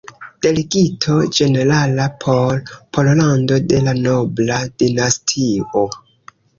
Delegito 0.43 1.17
Ĝenerala 1.39 2.09
por 2.27 2.65
Pollando 2.99 3.63
de 3.69 3.85
la 3.87 3.97
"Nobla 4.03 4.61
Dinastio. 4.75 5.89